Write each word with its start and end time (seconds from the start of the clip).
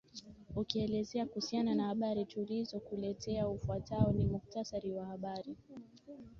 ukielezea 0.55 1.25
kuhusiana 1.25 1.75
na 1.75 1.83
habari 1.87 2.25
tulizo 2.25 2.79
kuletea 2.79 3.47
ufwatao 3.47 4.11
ni 4.11 4.25
mkutasari 4.25 4.91
wa 4.93 5.05
habari 5.05 5.57